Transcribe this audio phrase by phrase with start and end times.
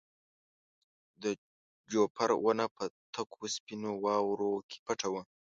[1.23, 1.25] د
[1.91, 5.21] جوپر ونه په تکو سپینو واورو کې پټه وه.